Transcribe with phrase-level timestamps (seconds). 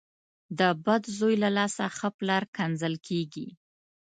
[0.29, 3.47] ـ د بد زوی له لاسه ښه پلار کنځل کېږي.